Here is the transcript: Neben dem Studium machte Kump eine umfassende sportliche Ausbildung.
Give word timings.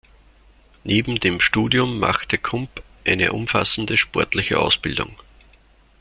Neben 0.83 1.19
dem 1.19 1.39
Studium 1.39 1.99
machte 1.99 2.39
Kump 2.39 2.81
eine 3.05 3.33
umfassende 3.33 3.97
sportliche 3.97 4.57
Ausbildung. 4.57 5.15